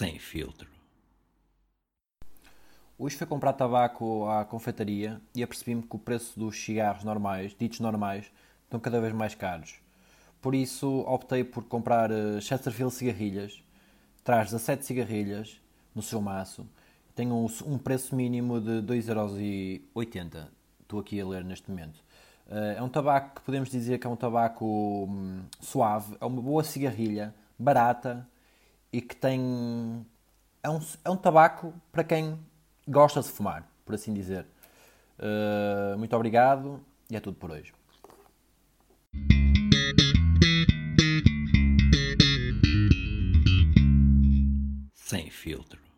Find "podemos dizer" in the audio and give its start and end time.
23.42-23.98